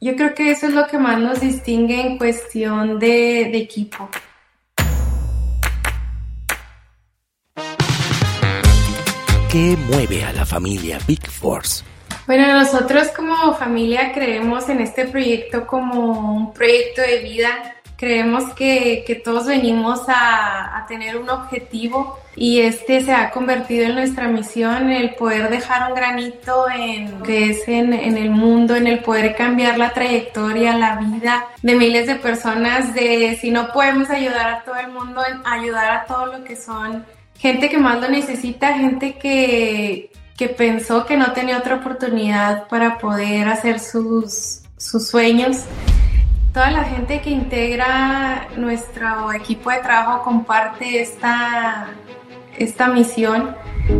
Yo 0.00 0.14
creo 0.14 0.34
que 0.34 0.52
eso 0.52 0.66
es 0.68 0.72
lo 0.72 0.86
que 0.86 0.98
más 0.98 1.18
nos 1.18 1.40
distingue 1.40 2.00
en 2.00 2.16
cuestión 2.16 2.98
de, 2.98 3.50
de 3.50 3.58
equipo. 3.58 4.08
¿Qué 9.50 9.76
mueve 9.88 10.24
a 10.24 10.32
la 10.32 10.46
familia 10.46 10.98
Big 11.06 11.26
Force? 11.26 11.82
Bueno, 12.26 12.46
nosotros 12.52 13.08
como 13.08 13.54
familia 13.54 14.12
creemos 14.12 14.68
en 14.68 14.80
este 14.80 15.06
proyecto 15.06 15.66
como 15.66 16.36
un 16.36 16.52
proyecto 16.52 17.00
de 17.00 17.20
vida 17.20 17.48
Creemos 17.98 18.54
que, 18.54 19.02
que 19.04 19.16
todos 19.16 19.46
venimos 19.46 20.08
a, 20.08 20.78
a, 20.78 20.86
tener 20.86 21.16
un 21.16 21.28
objetivo 21.28 22.16
y 22.36 22.60
este 22.60 23.00
se 23.00 23.12
ha 23.12 23.32
convertido 23.32 23.86
en 23.86 23.96
nuestra 23.96 24.28
misión, 24.28 24.92
el 24.92 25.16
poder 25.16 25.50
dejar 25.50 25.90
un 25.90 25.96
granito 25.96 26.66
en 26.70 27.20
que 27.24 27.50
es 27.50 27.66
en, 27.66 27.92
en, 27.92 28.16
el 28.16 28.30
mundo, 28.30 28.76
en 28.76 28.86
el 28.86 29.00
poder 29.00 29.34
cambiar 29.34 29.78
la 29.78 29.90
trayectoria, 29.90 30.76
la 30.76 30.94
vida 30.94 31.46
de 31.60 31.74
miles 31.74 32.06
de 32.06 32.14
personas, 32.14 32.94
de 32.94 33.36
si 33.40 33.50
no 33.50 33.72
podemos 33.72 34.08
ayudar 34.10 34.48
a 34.48 34.62
todo 34.62 34.76
el 34.76 34.92
mundo, 34.92 35.20
ayudar 35.44 35.90
a 35.90 36.04
todo 36.04 36.26
lo 36.26 36.44
que 36.44 36.54
son 36.54 37.04
gente 37.36 37.68
que 37.68 37.78
más 37.78 38.00
lo 38.00 38.08
necesita, 38.08 38.78
gente 38.78 39.18
que, 39.18 40.12
que 40.36 40.48
pensó 40.48 41.04
que 41.04 41.16
no 41.16 41.32
tenía 41.32 41.58
otra 41.58 41.74
oportunidad 41.74 42.68
para 42.68 42.98
poder 42.98 43.48
hacer 43.48 43.80
sus, 43.80 44.62
sus 44.76 45.08
sueños 45.08 45.64
toda 46.52 46.70
la 46.70 46.84
gente 46.84 47.20
que 47.20 47.30
integra 47.30 48.48
nuestro 48.56 49.32
equipo 49.32 49.70
de 49.70 49.78
trabajo 49.78 50.22
comparte 50.22 51.00
esta, 51.02 51.88
esta 52.56 52.88
misión 52.88 53.54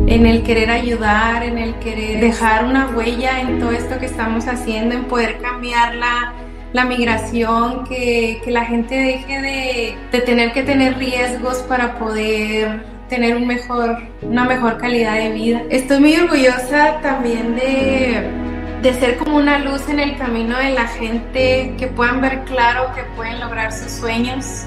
en 0.07 0.27
el 0.27 0.43
querer 0.43 0.71
ayudar, 0.71 1.43
en 1.43 1.59
el 1.59 1.75
querer 1.77 2.21
dejar 2.21 2.65
una 2.65 2.89
huella 2.89 3.41
en 3.41 3.59
todo 3.59 3.73
esto 3.73 3.99
que 3.99 4.07
estamos 4.07 4.47
haciendo, 4.47 4.95
en 4.95 5.05
poder 5.05 5.39
cambiar 5.39 5.95
la, 5.95 6.33
la 6.73 6.85
migración, 6.85 7.85
que, 7.85 8.41
que, 8.45 8.51
la 8.51 8.65
gente 8.65 8.95
deje 8.95 9.41
de, 9.41 9.97
de, 10.13 10.21
tener 10.21 10.53
que 10.53 10.63
tener 10.63 10.99
riesgos 10.99 11.59
para 11.69 11.99
poder 11.99 12.85
tener 13.09 13.37
un 13.37 13.47
mejor, 13.47 14.03
una 14.21 14.45
mejor 14.45 14.77
calidad 14.77 15.15
de 15.15 15.33
vida. 15.33 15.63
Estoy 15.71 16.01
muy 16.01 16.17
orgullosa 16.17 17.01
también 17.01 17.57
de 17.57 18.48
de 18.83 18.95
ser 18.95 19.17
como 19.17 19.37
una 19.37 19.59
luz 19.59 19.89
en 19.89 19.99
el 19.99 20.17
camino 20.17 20.57
de 20.57 20.71
la 20.71 20.87
gente, 20.87 21.75
que 21.79 21.89
puedan 21.89 22.21
ver 22.21 22.45
claro 22.45 22.93
que 22.95 23.03
pueden 23.17 23.41
lograr 23.41 23.73
sus 23.73 23.91
sueños. 23.91 24.65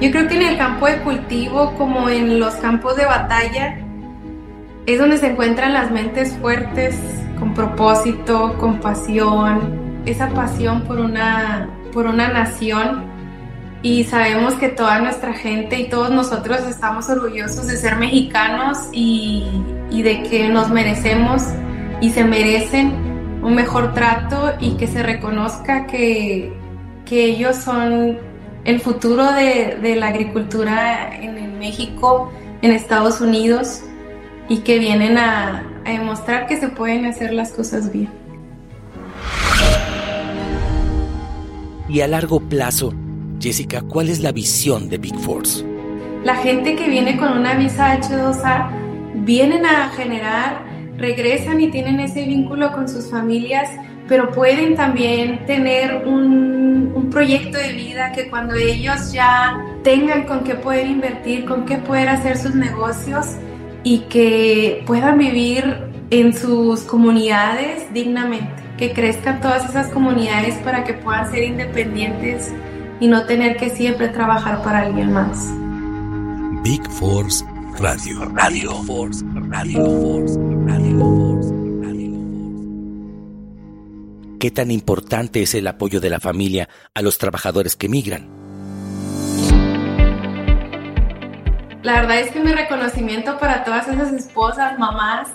Yo 0.00 0.10
creo 0.10 0.28
que 0.28 0.36
en 0.36 0.42
el 0.42 0.58
campo 0.58 0.86
de 0.86 0.98
cultivo, 0.98 1.74
como 1.74 2.08
en 2.08 2.40
los 2.40 2.54
campos 2.56 2.96
de 2.96 3.04
batalla, 3.04 3.78
es 4.86 4.98
donde 4.98 5.18
se 5.18 5.28
encuentran 5.28 5.74
las 5.74 5.90
mentes 5.90 6.36
fuertes, 6.38 6.98
con 7.38 7.52
propósito, 7.52 8.56
con 8.58 8.80
pasión, 8.80 10.02
esa 10.06 10.28
pasión 10.30 10.82
por 10.82 10.98
una, 10.98 11.68
por 11.92 12.06
una 12.06 12.28
nación. 12.28 13.04
Y 13.82 14.04
sabemos 14.04 14.54
que 14.54 14.68
toda 14.68 15.00
nuestra 15.00 15.34
gente 15.34 15.78
y 15.78 15.88
todos 15.88 16.10
nosotros 16.10 16.60
estamos 16.68 17.08
orgullosos 17.10 17.66
de 17.66 17.76
ser 17.76 17.96
mexicanos 17.96 18.78
y, 18.92 19.46
y 19.90 20.02
de 20.02 20.22
que 20.22 20.48
nos 20.48 20.70
merecemos 20.70 21.42
y 22.00 22.10
se 22.10 22.24
merecen 22.24 23.05
un 23.46 23.54
mejor 23.54 23.94
trato 23.94 24.54
y 24.58 24.72
que 24.72 24.88
se 24.88 25.04
reconozca 25.04 25.86
que, 25.86 26.52
que 27.04 27.26
ellos 27.26 27.54
son 27.54 28.18
el 28.64 28.80
futuro 28.80 29.30
de, 29.32 29.78
de 29.80 29.94
la 29.94 30.08
agricultura 30.08 31.16
en, 31.16 31.56
México, 31.60 32.32
en 32.62 32.72
Estados 32.72 33.20
Unidos 33.20 33.82
y 34.48 34.58
que 34.58 34.80
vienen 34.80 35.16
a, 35.16 35.64
a 35.84 35.90
demostrar 35.90 36.48
que 36.48 36.56
se 36.56 36.68
pueden 36.70 37.06
hacer 37.06 37.32
las 37.32 37.52
cosas 37.52 37.92
bien. 37.92 38.10
Y 41.88 42.00
a 42.00 42.08
largo 42.08 42.40
plazo, 42.40 42.92
Jessica, 43.40 43.80
¿cuál 43.82 44.08
es 44.08 44.18
la 44.18 44.32
visión 44.32 44.88
de 44.88 44.98
Big 44.98 45.16
Force? 45.20 45.64
La 46.24 46.34
gente 46.34 46.74
que 46.74 46.90
viene 46.90 47.16
con 47.16 47.28
una 47.38 47.54
visa 47.54 47.96
H2A 47.96 49.24
vienen 49.24 49.64
a 49.64 49.88
generar 49.90 50.65
regresan 50.98 51.60
y 51.60 51.70
tienen 51.70 52.00
ese 52.00 52.24
vínculo 52.24 52.72
con 52.72 52.88
sus 52.88 53.10
familias, 53.10 53.70
pero 54.08 54.30
pueden 54.30 54.76
también 54.76 55.44
tener 55.46 56.06
un, 56.06 56.92
un, 56.94 57.10
proyecto 57.10 57.58
de 57.58 57.72
vida 57.72 58.12
que 58.12 58.28
cuando 58.28 58.54
ellos 58.54 59.12
ya 59.12 59.58
tengan 59.82 60.24
con 60.24 60.44
qué 60.44 60.54
poder 60.54 60.86
invertir, 60.86 61.44
con 61.44 61.64
qué 61.64 61.76
poder 61.78 62.08
hacer 62.08 62.38
sus 62.38 62.54
negocios 62.54 63.26
y 63.82 64.00
que 64.08 64.82
puedan 64.86 65.18
vivir 65.18 65.64
en 66.10 66.32
sus 66.34 66.82
comunidades 66.82 67.92
dignamente, 67.92 68.62
que 68.78 68.92
crezcan 68.92 69.40
todas 69.40 69.68
esas 69.68 69.88
comunidades 69.88 70.54
para 70.58 70.84
que 70.84 70.94
puedan 70.94 71.30
ser 71.30 71.44
independientes 71.44 72.52
y 73.00 73.08
no 73.08 73.26
tener 73.26 73.56
que 73.56 73.70
siempre 73.70 74.08
trabajar 74.08 74.62
para 74.62 74.80
alguien 74.80 75.12
más. 75.12 75.50
Big 76.62 76.88
Force 76.90 77.44
Radio. 77.78 78.24
Radio 78.34 78.72
Force. 78.84 79.24
Radio 79.34 79.84
Force. 79.84 80.45
¿Qué 84.38 84.50
tan 84.50 84.70
importante 84.70 85.42
es 85.42 85.54
el 85.54 85.66
apoyo 85.66 86.00
de 86.00 86.10
la 86.10 86.20
familia 86.20 86.68
a 86.94 87.02
los 87.02 87.18
trabajadores 87.18 87.74
que 87.74 87.88
migran? 87.88 88.28
La 91.82 92.00
verdad 92.00 92.20
es 92.20 92.30
que 92.30 92.40
mi 92.40 92.52
reconocimiento 92.52 93.38
para 93.38 93.64
todas 93.64 93.88
esas 93.88 94.12
esposas, 94.12 94.78
mamás, 94.78 95.28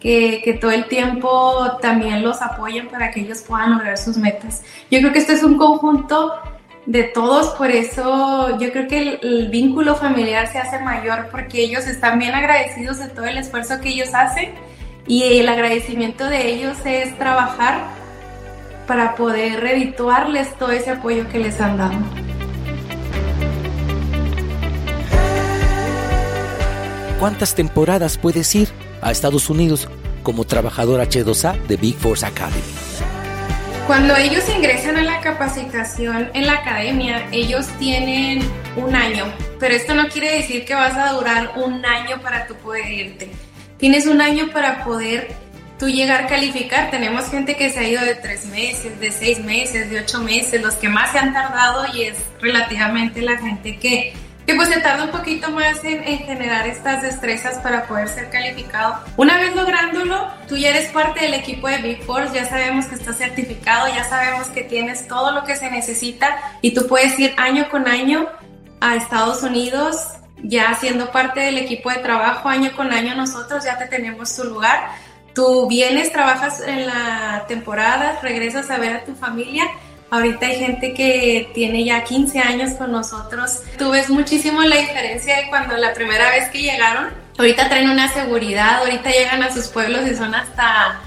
que, 0.00 0.42
que, 0.44 0.54
todo 0.54 0.70
el 0.70 0.86
tiempo 0.86 1.78
también 1.80 2.22
los 2.22 2.42
apoyen 2.42 2.88
para 2.88 3.10
que 3.10 3.20
ellos 3.20 3.42
puedan 3.42 3.72
lograr 3.72 3.96
sus 3.96 4.16
metas. 4.16 4.62
Yo 4.90 4.98
creo 4.98 5.12
que 5.12 5.20
esto 5.20 5.32
es 5.32 5.42
un 5.42 5.56
conjunto 5.56 6.32
de 6.86 7.04
todos, 7.04 7.50
por 7.50 7.70
eso 7.70 8.58
yo 8.58 8.72
creo 8.72 8.88
que 8.88 9.18
el, 9.22 9.48
vínculo 9.48 9.94
familiar 9.94 10.50
se 10.50 10.58
hace 10.58 10.80
mayor 10.80 11.28
porque 11.30 11.62
ellos 11.62 11.86
están 11.86 12.18
bien 12.18 12.34
agradecidos 12.34 12.98
de 12.98 13.08
todo 13.08 13.26
el 13.26 13.38
esfuerzo 13.38 13.80
que 13.80 13.90
ellos 13.90 14.08
hacen 14.14 14.54
y 15.06 15.22
el 15.40 15.48
agradecimiento 15.48 16.26
de 16.28 16.52
ellos 16.52 16.78
es 16.84 17.16
trabajar 17.18 17.84
para 18.86 19.14
poder 19.14 19.60
redituarles 19.60 20.56
todo 20.58 20.70
ese 20.70 20.90
apoyo 20.90 21.28
que 21.28 21.38
les 21.38 21.60
han 21.60 21.76
dado. 21.76 21.94
¿Cuántas 27.18 27.54
temporadas 27.54 28.18
puedes 28.18 28.52
ir 28.54 28.68
a 29.00 29.12
Estados 29.12 29.48
Unidos 29.48 29.88
como 30.22 30.44
trabajador 30.44 31.00
H2A 31.00 31.56
de 31.66 31.76
Big 31.76 31.96
Force 31.96 32.26
Academy? 32.26 32.62
Cuando 33.86 34.16
ellos 34.16 34.44
ingresan 34.48 34.96
a 34.96 35.02
la 35.02 35.20
capacitación 35.20 36.30
en 36.34 36.46
la 36.46 36.54
academia, 36.54 37.28
ellos 37.32 37.66
tienen 37.78 38.40
un 38.76 38.94
año, 38.94 39.24
pero 39.58 39.74
esto 39.74 39.94
no 39.94 40.08
quiere 40.08 40.36
decir 40.36 40.64
que 40.64 40.74
vas 40.74 40.96
a 40.96 41.12
durar 41.12 41.52
un 41.56 41.84
año 41.84 42.20
para 42.22 42.46
tú 42.46 42.54
poder 42.56 42.90
irte. 42.90 43.30
Tienes 43.82 44.06
un 44.06 44.20
año 44.20 44.46
para 44.52 44.84
poder 44.84 45.34
tú 45.76 45.88
llegar 45.88 46.22
a 46.22 46.26
calificar. 46.28 46.92
Tenemos 46.92 47.28
gente 47.28 47.56
que 47.56 47.68
se 47.72 47.80
ha 47.80 47.88
ido 47.88 48.00
de 48.04 48.14
tres 48.14 48.46
meses, 48.46 49.00
de 49.00 49.10
seis 49.10 49.40
meses, 49.40 49.90
de 49.90 49.98
ocho 49.98 50.20
meses, 50.20 50.62
los 50.62 50.74
que 50.74 50.88
más 50.88 51.10
se 51.10 51.18
han 51.18 51.32
tardado 51.32 51.86
y 51.92 52.02
es 52.02 52.16
relativamente 52.40 53.20
la 53.22 53.36
gente 53.38 53.80
que 53.80 54.14
que 54.46 54.54
pues 54.54 54.68
se 54.68 54.80
tarda 54.80 55.04
un 55.04 55.10
poquito 55.10 55.50
más 55.50 55.82
en, 55.82 56.04
generar 56.04 56.68
estas 56.68 57.02
destrezas 57.02 57.58
para 57.58 57.88
poder 57.88 58.08
ser 58.08 58.30
calificado. 58.30 59.00
Una 59.16 59.36
vez 59.38 59.56
lográndolo, 59.56 60.28
tú 60.46 60.56
ya 60.56 60.68
eres 60.68 60.88
parte 60.90 61.20
del 61.20 61.34
equipo 61.34 61.66
de 61.66 61.78
Big 61.78 62.04
Force, 62.04 62.32
ya 62.32 62.44
sabemos 62.44 62.86
que 62.86 62.94
estás 62.94 63.18
certificado, 63.18 63.88
ya 63.88 64.04
sabemos 64.04 64.46
que 64.48 64.62
tienes 64.62 65.08
todo 65.08 65.32
lo 65.32 65.42
que 65.42 65.56
se 65.56 65.68
necesita 65.70 66.38
y 66.60 66.72
tú 66.72 66.86
puedes 66.86 67.18
ir 67.18 67.34
año 67.36 67.68
con 67.68 67.88
año 67.88 68.28
a 68.80 68.94
Estados 68.94 69.42
Unidos 69.42 69.96
ya 70.42 70.74
siendo 70.74 71.10
parte 71.10 71.40
del 71.40 71.58
equipo 71.58 71.90
de 71.90 71.96
trabajo 71.96 72.48
año 72.48 72.72
con 72.76 72.92
año 72.92 73.14
nosotros 73.14 73.64
ya 73.64 73.78
te 73.78 73.86
tenemos 73.86 74.34
tu 74.36 74.44
lugar. 74.44 74.90
Tú 75.34 75.66
vienes, 75.66 76.12
trabajas 76.12 76.60
en 76.60 76.86
la 76.86 77.44
temporada, 77.48 78.18
regresas 78.22 78.70
a 78.70 78.78
ver 78.78 78.96
a 78.96 79.04
tu 79.04 79.14
familia 79.14 79.64
Ahorita 80.12 80.44
hay 80.44 80.56
gente 80.56 80.92
que 80.92 81.50
tiene 81.54 81.86
ya 81.86 82.04
15 82.04 82.38
años 82.38 82.72
con 82.74 82.92
nosotros. 82.92 83.60
Tú 83.78 83.92
ves 83.92 84.10
muchísimo 84.10 84.60
la 84.60 84.76
diferencia 84.76 85.38
de 85.38 85.48
cuando 85.48 85.74
la 85.78 85.94
primera 85.94 86.28
vez 86.28 86.50
que 86.50 86.60
llegaron. 86.60 87.14
Ahorita 87.38 87.70
traen 87.70 87.88
una 87.88 88.12
seguridad, 88.12 88.80
ahorita 88.80 89.08
llegan 89.08 89.42
a 89.42 89.50
sus 89.50 89.68
pueblos 89.68 90.06
y 90.06 90.14
son 90.14 90.34
hasta 90.34 91.00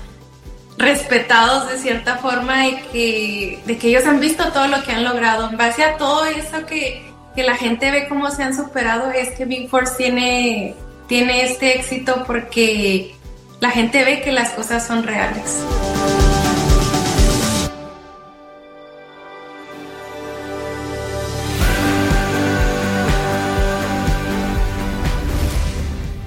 respetados 0.79 1.69
de 1.69 1.77
cierta 1.77 2.15
forma 2.15 2.63
de 2.63 2.81
que, 2.91 3.59
de 3.67 3.77
que 3.77 3.89
ellos 3.89 4.07
han 4.07 4.19
visto 4.19 4.51
todo 4.51 4.65
lo 4.69 4.81
que 4.81 4.93
han 4.93 5.03
logrado. 5.03 5.51
En 5.51 5.55
base 5.55 5.83
a 5.83 5.97
todo 5.97 6.25
eso 6.25 6.65
que, 6.65 7.07
que 7.35 7.43
la 7.43 7.57
gente 7.57 7.91
ve 7.91 8.07
cómo 8.07 8.31
se 8.31 8.43
han 8.43 8.55
superado, 8.55 9.11
es 9.11 9.31
que 9.31 9.45
Big 9.45 9.69
Force 9.69 9.95
tiene, 9.97 10.73
tiene 11.07 11.43
este 11.43 11.77
éxito 11.77 12.23
porque 12.25 13.13
la 13.59 13.71
gente 13.71 14.05
ve 14.05 14.21
que 14.21 14.31
las 14.31 14.51
cosas 14.51 14.87
son 14.87 15.03
reales. 15.03 15.63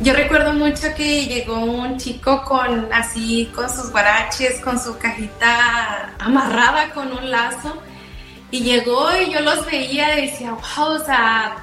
Yo 0.01 0.15
recuerdo 0.15 0.53
mucho 0.53 0.95
que 0.97 1.27
llegó 1.27 1.59
un 1.59 1.99
chico 1.99 2.43
con 2.45 2.93
así, 2.93 3.51
con 3.55 3.69
sus 3.69 3.91
guaraches, 3.91 4.61
con 4.61 4.81
su 4.81 4.97
cajita 4.97 6.15
amarrada 6.19 6.91
con 6.95 7.13
un 7.13 7.31
lazo. 7.31 7.83
Y 8.51 8.61
llegó 8.61 9.09
y 9.17 9.31
yo 9.31 9.41
los 9.41 9.67
veía 9.67 10.19
y 10.19 10.31
decía, 10.31 10.53
wow, 10.53 10.95
o 10.95 11.05
sea, 11.05 11.57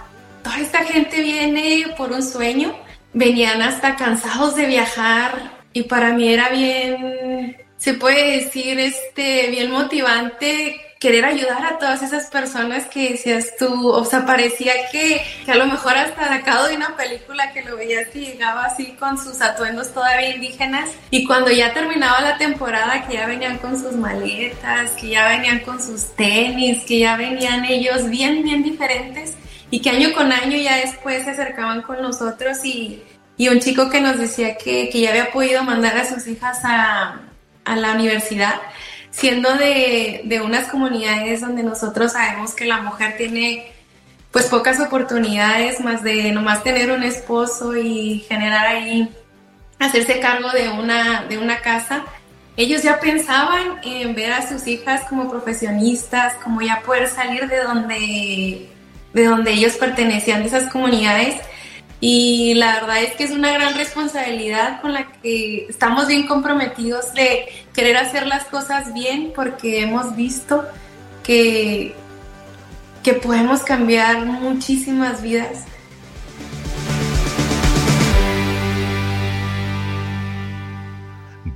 toda 0.43 0.59
esta 0.59 0.83
gente 0.83 1.21
viene 1.21 1.93
por 1.97 2.11
un 2.11 2.21
sueño. 2.21 2.75
Venían 3.13 3.61
hasta 3.61 3.95
cansados 3.95 4.55
de 4.55 4.65
viajar 4.67 5.51
y 5.73 5.83
para 5.83 6.13
mí 6.13 6.31
era 6.31 6.49
bien, 6.49 7.57
se 7.77 7.93
puede 7.93 8.37
decir, 8.37 8.79
este, 8.79 9.49
bien 9.49 9.71
motivante 9.71 10.84
querer 10.99 11.25
ayudar 11.25 11.65
a 11.65 11.77
todas 11.77 12.01
esas 12.01 12.27
personas 12.27 12.85
que 12.85 13.11
decías 13.11 13.55
tú, 13.59 13.89
o 13.89 14.05
sea, 14.05 14.25
parecía 14.25 14.73
que, 14.91 15.21
que, 15.43 15.51
a 15.51 15.55
lo 15.55 15.65
mejor 15.65 15.93
hasta 15.93 16.29
sacado 16.29 16.67
de 16.67 16.77
una 16.77 16.95
película 16.95 17.51
que 17.51 17.63
lo 17.63 17.75
veías 17.75 18.07
que 18.07 18.21
llegaba 18.21 18.65
así 18.65 18.95
con 18.97 19.17
sus 19.17 19.41
atuendos 19.41 19.93
todavía 19.93 20.35
indígenas 20.35 20.89
y 21.11 21.25
cuando 21.25 21.51
ya 21.51 21.73
terminaba 21.73 22.21
la 22.21 22.37
temporada 22.37 23.05
que 23.05 23.15
ya 23.15 23.27
venían 23.27 23.57
con 23.57 23.79
sus 23.79 23.93
maletas, 23.93 24.91
que 24.91 25.09
ya 25.09 25.27
venían 25.27 25.59
con 25.59 25.81
sus 25.81 26.15
tenis, 26.15 26.83
que 26.85 26.99
ya 26.99 27.17
venían 27.17 27.65
ellos 27.65 28.09
bien, 28.09 28.43
bien 28.43 28.63
diferentes 28.63 29.35
y 29.69 29.81
que 29.81 29.89
año 29.89 30.13
con 30.13 30.31
año 30.31 30.57
ya 30.57 30.77
después 30.77 31.25
se 31.25 31.31
acercaban 31.31 31.81
con 31.81 32.01
nosotros 32.01 32.63
y, 32.63 33.03
y 33.35 33.49
un 33.49 33.59
chico 33.59 33.89
que 33.89 33.99
nos 33.99 34.17
decía 34.17 34.57
que, 34.57 34.89
que 34.89 35.01
ya 35.01 35.09
había 35.09 35.31
podido 35.31 35.61
mandar 35.63 35.97
a 35.97 36.05
sus 36.05 36.25
hijas 36.25 36.59
a, 36.63 37.19
a 37.65 37.75
la 37.75 37.91
universidad 37.91 38.61
siendo 39.15 39.55
de, 39.55 40.21
de 40.25 40.41
unas 40.41 40.67
comunidades 40.67 41.41
donde 41.41 41.63
nosotros 41.63 42.11
sabemos 42.11 42.53
que 42.53 42.65
la 42.65 42.81
mujer 42.81 43.15
tiene 43.17 43.71
pues 44.31 44.47
pocas 44.47 44.81
oportunidades 44.81 45.79
más 45.79 46.03
de 46.03 46.33
nomás 46.33 46.63
tener 46.63 46.91
un 46.91 47.03
esposo 47.03 47.77
y 47.77 48.25
generar 48.27 48.67
ahí, 48.67 49.09
hacerse 49.79 50.19
cargo 50.19 50.49
de 50.49 50.67
una, 50.67 51.23
de 51.23 51.37
una 51.37 51.61
casa. 51.61 52.03
Ellos 52.57 52.83
ya 52.83 52.99
pensaban 52.99 53.79
en 53.83 54.13
ver 54.13 54.33
a 54.33 54.45
sus 54.45 54.67
hijas 54.67 55.03
como 55.07 55.29
profesionistas, 55.29 56.33
como 56.43 56.61
ya 56.61 56.81
poder 56.81 57.07
salir 57.07 57.47
de 57.47 57.63
donde, 57.63 58.69
de 59.13 59.25
donde 59.25 59.53
ellos 59.53 59.75
pertenecían, 59.75 60.41
de 60.41 60.47
esas 60.47 60.69
comunidades 60.69 61.35
y 62.07 62.53
la 62.53 62.75
verdad 62.75 63.01
es 63.01 63.15
que 63.15 63.23
es 63.23 63.31
una 63.31 63.51
gran 63.51 63.73
responsabilidad 63.73 64.79
con 64.79 64.93
la 64.93 65.11
que 65.11 65.65
estamos 65.67 66.07
bien 66.07 66.27
comprometidos 66.27 67.11
de 67.15 67.47
querer 67.73 67.97
hacer 67.97 68.27
las 68.27 68.45
cosas 68.45 68.93
bien 68.93 69.33
porque 69.35 69.81
hemos 69.81 70.15
visto 70.15 70.63
que, 71.23 71.95
que 73.01 73.13
podemos 73.13 73.63
cambiar 73.63 74.23
muchísimas 74.23 75.23
vidas. 75.23 75.65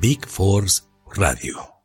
Big 0.01 0.25
Force 0.25 0.81
Radio. 1.15 1.79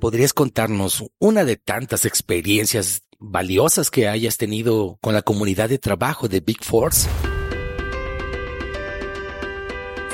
¿Podrías 0.00 0.34
contarnos 0.34 1.04
una 1.18 1.44
de 1.44 1.56
tantas 1.56 2.04
experiencias 2.04 3.03
valiosas 3.30 3.90
que 3.90 4.08
hayas 4.08 4.36
tenido 4.36 4.98
con 5.00 5.14
la 5.14 5.22
comunidad 5.22 5.68
de 5.68 5.78
trabajo 5.78 6.28
de 6.28 6.40
Big 6.40 6.62
Force? 6.62 7.08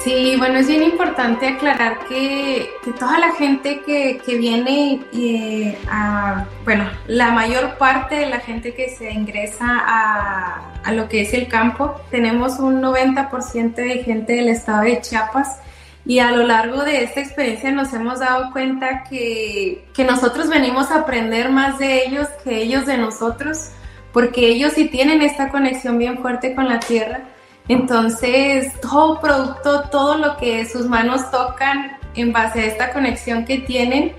Sí, 0.03 0.35
bueno, 0.38 0.61
es 0.61 0.66
bien 0.66 0.83
importante 0.83 1.46
aclarar 1.46 2.07
que, 2.09 2.70
toda 2.99 3.18
la 3.18 3.33
gente 3.33 3.83
que, 3.85 4.18
viene 4.38 5.01
eh, 5.12 5.77
a, 5.90 6.46
bueno, 6.64 6.88
la 7.07 7.33
mayor 7.33 7.77
parte 7.77 8.14
de 8.14 8.27
la 8.27 8.40
gente 8.40 8.73
que 8.73 8.88
se 8.88 9.12
ingresa 9.12 9.66
a, 9.68 10.73
a 10.83 10.92
lo 10.92 11.07
que 11.07 11.20
es 11.20 11.35
el 11.35 11.49
campo, 11.49 11.96
tenemos 12.11 12.59
un 12.59 12.81
90% 12.81 13.75
de 13.75 14.03
gente 14.03 14.37
del 14.37 14.49
estado 14.49 14.85
de 14.85 15.03
Chiapas 15.03 15.59
y 16.05 16.19
a 16.19 16.31
lo 16.31 16.47
largo 16.47 16.83
de 16.83 17.05
esta 17.05 17.21
experiencia 17.21 17.71
nos 17.73 17.93
hemos 17.93 18.21
dado 18.21 18.53
cuenta 18.53 19.05
que, 19.05 19.87
que, 19.93 20.05
nosotros 20.05 20.49
venimos 20.49 20.91
a 20.91 21.01
aprender 21.01 21.51
más 21.51 21.79
de 21.79 22.07
ellos 22.07 22.27
que 22.43 22.63
ellos 22.63 22.87
de 22.87 22.97
nosotros, 22.97 23.71
porque 24.13 24.49
ellos 24.49 24.73
sí 24.73 24.89
tienen 24.89 25.21
esta 25.21 25.51
conexión 25.51 25.99
bien 25.99 26.19
fuerte 26.19 26.55
con 26.55 26.69
la 26.69 26.81
tierra. 26.81 27.21
Entonces, 27.69 28.73
todo 28.81 29.21
producto, 29.21 29.89
todo 29.91 30.17
lo 30.17 30.37
que 30.39 30.67
sus 30.67 30.87
manos 30.87 31.31
tocan 31.31 31.93
en 32.15 32.33
base 32.33 32.61
a 32.61 32.67
esta 32.67 32.93
conexión 32.93 33.45
que 33.45 33.59
tienen, 33.59 34.13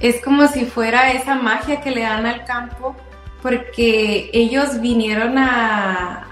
es 0.00 0.22
como 0.22 0.46
si 0.46 0.66
fuera 0.66 1.12
esa 1.12 1.34
magia 1.34 1.80
que 1.80 1.90
le 1.90 2.02
dan 2.02 2.26
al 2.26 2.44
campo, 2.44 2.94
porque 3.42 4.30
ellos 4.32 4.80
vinieron 4.80 5.38
a, 5.38 6.28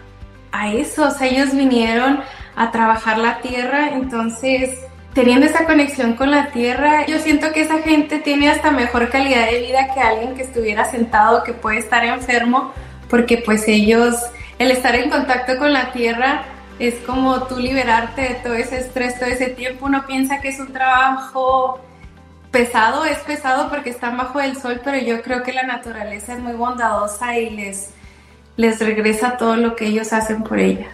a 0.52 0.72
eso, 0.72 1.08
o 1.08 1.10
sea, 1.10 1.26
ellos 1.26 1.52
vinieron 1.54 2.20
a 2.56 2.70
trabajar 2.70 3.18
la 3.18 3.38
tierra, 3.38 3.90
entonces 3.90 4.78
teniendo 5.14 5.46
esa 5.46 5.66
conexión 5.66 6.14
con 6.14 6.30
la 6.30 6.50
tierra, 6.50 7.06
yo 7.06 7.18
siento 7.18 7.52
que 7.52 7.62
esa 7.62 7.78
gente 7.78 8.18
tiene 8.18 8.48
hasta 8.48 8.70
mejor 8.70 9.10
calidad 9.10 9.46
de 9.50 9.60
vida 9.60 9.92
que 9.92 10.00
alguien 10.00 10.34
que 10.34 10.42
estuviera 10.42 10.84
sentado, 10.86 11.44
que 11.44 11.52
puede 11.52 11.78
estar 11.78 12.04
enfermo, 12.04 12.72
porque 13.10 13.38
pues 13.38 13.68
ellos, 13.68 14.16
el 14.58 14.70
estar 14.70 14.94
en 14.94 15.10
contacto 15.10 15.58
con 15.58 15.72
la 15.72 15.92
tierra 15.92 16.44
es 16.78 16.94
como 17.06 17.42
tú 17.44 17.58
liberarte 17.58 18.22
de 18.22 18.34
todo 18.36 18.54
ese 18.54 18.78
estrés, 18.78 19.18
todo 19.18 19.28
ese 19.28 19.48
tiempo. 19.48 19.86
Uno 19.86 20.06
piensa 20.06 20.40
que 20.40 20.48
es 20.48 20.58
un 20.58 20.72
trabajo 20.72 21.80
pesado, 22.50 23.04
es 23.04 23.18
pesado 23.18 23.68
porque 23.68 23.90
están 23.90 24.16
bajo 24.16 24.40
el 24.40 24.56
sol, 24.56 24.80
pero 24.82 24.98
yo 24.98 25.22
creo 25.22 25.42
que 25.42 25.52
la 25.52 25.62
naturaleza 25.64 26.32
es 26.32 26.38
muy 26.38 26.54
bondadosa 26.54 27.38
y 27.38 27.50
les, 27.50 27.90
les 28.56 28.78
regresa 28.78 29.36
todo 29.36 29.56
lo 29.56 29.76
que 29.76 29.86
ellos 29.86 30.12
hacen 30.12 30.42
por 30.42 30.58
ella. 30.58 30.86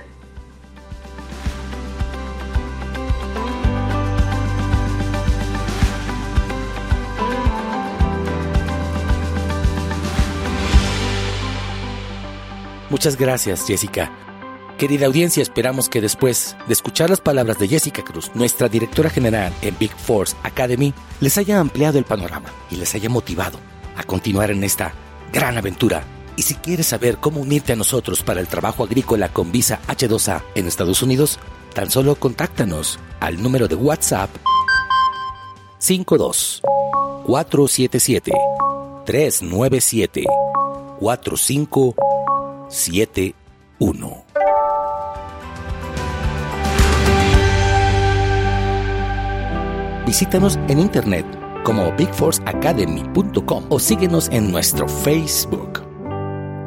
Muchas 12.91 13.17
gracias, 13.17 13.67
Jessica. 13.67 14.11
Querida 14.79 15.07
audiencia, 15.07 15.43
esperamos 15.43 15.89
que 15.89 16.01
después 16.01 16.57
de 16.67 16.73
escuchar 16.73 17.11
las 17.11 17.21
palabras 17.21 17.59
de 17.59 17.69
Jessica 17.69 18.03
Cruz, 18.03 18.31
nuestra 18.35 18.69
directora 18.69 19.11
general 19.11 19.53
en 19.61 19.77
Big 19.77 19.91
Force 19.91 20.37
Academy, 20.43 20.95
les 21.21 21.37
haya 21.37 21.59
ampliado 21.59 21.99
el 21.99 22.05
panorama 22.05 22.49
y 22.71 22.77
les 22.77 22.95
haya 22.95 23.09
motivado 23.09 23.59
a 23.97 24.05
continuar 24.05 24.51
en 24.51 24.65
esta 24.65 24.95
gran 25.33 25.59
aventura. 25.59 26.05
Y 26.37 26.43
si 26.43 26.55
quieres 26.55 26.87
saber 26.87 27.19
cómo 27.19 27.41
unirte 27.41 27.73
a 27.73 27.77
nosotros 27.77 28.23
para 28.23 28.41
el 28.41 28.47
trabajo 28.47 28.85
agrícola 28.85 29.29
con 29.29 29.51
visa 29.51 29.81
H2A 29.89 30.43
en 30.55 30.69
Estados 30.69 31.03
Unidos, 31.03 31.39
tan 31.75 31.91
solo 31.91 32.15
contáctanos 32.15 32.99
al 33.21 33.43
número 33.43 33.69
de 33.69 33.75
WhatsApp 33.75 34.31
52 35.79 36.63
477 37.27 38.33
397 39.05 40.25
45 41.01 41.95
71. 42.69 44.25
Visítanos 50.07 50.59
en 50.69 50.79
internet 50.79 51.27
como 51.65 51.93
bigforceacademy.com 51.93 53.67
o 53.69 53.79
síguenos 53.79 54.29
en 54.31 54.51
nuestro 54.51 54.89
Facebook. 54.89 55.83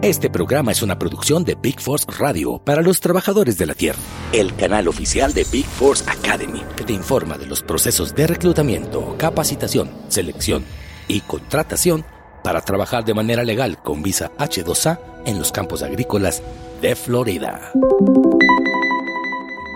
Este 0.04 0.30
programa 0.30 0.72
es 0.72 0.82
una 0.82 0.98
producción 0.98 1.44
de 1.44 1.56
Big 1.56 1.80
Force 1.80 2.06
Radio 2.20 2.58
para 2.58 2.82
los 2.82 3.00
trabajadores 3.00 3.58
de 3.58 3.68
la 3.68 3.76
Tierra, 3.76 4.00
el 4.32 4.56
canal 4.56 4.88
oficial 4.88 5.34
de 5.34 5.46
Big 5.52 5.66
Force 5.66 6.10
Academy, 6.10 6.64
que 6.76 6.84
te 6.84 6.94
informa 6.94 7.38
de 7.38 7.46
los 7.46 7.62
procesos 7.62 8.16
de 8.16 8.26
reclutamiento, 8.26 9.16
capacitación, 9.18 9.92
selección 10.08 10.64
y 11.08 11.22
contratación 11.22 12.04
para 12.44 12.62
trabajar 12.62 13.06
de 13.06 13.14
manera 13.14 13.44
legal 13.44 13.82
con 13.82 14.02
visa 14.02 14.32
H2A 14.38 15.00
en 15.26 15.40
los 15.40 15.52
campos 15.52 15.84
agrícolas 15.84 16.42
de 16.82 16.96
Florida. 16.96 17.72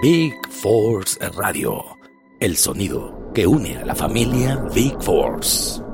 Big 0.02 0.36
Force 0.50 1.18
Radio, 1.30 1.98
el 2.40 2.58
sonido 2.58 3.32
que 3.34 3.48
une 3.48 3.78
a 3.78 3.86
la 3.86 3.96
familia 3.96 4.56
Big 4.74 4.96
Force. 5.02 5.85